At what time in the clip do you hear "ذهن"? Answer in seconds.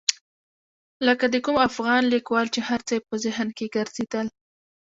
3.25-3.47